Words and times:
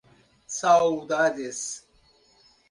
Saudades 0.47 1.85